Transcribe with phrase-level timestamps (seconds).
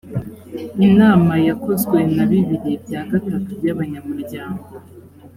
[0.87, 4.65] inama yakozwe na bibiri bya gatatu by’abanyamuryango